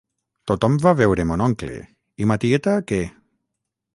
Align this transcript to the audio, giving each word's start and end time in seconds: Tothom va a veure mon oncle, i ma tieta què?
Tothom 0.51 0.77
va 0.85 0.93
a 0.95 0.97
veure 1.01 1.25
mon 1.31 1.43
oncle, 1.49 1.77
i 2.25 2.29
ma 2.31 2.37
tieta 2.45 2.75
què? 2.93 3.01